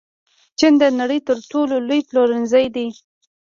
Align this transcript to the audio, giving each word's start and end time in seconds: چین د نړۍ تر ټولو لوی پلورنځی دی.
چین 0.57 0.73
د 0.81 0.83
نړۍ 0.99 1.19
تر 1.27 1.37
ټولو 1.51 1.75
لوی 1.87 2.01
پلورنځی 2.09 2.65
دی. 2.75 2.87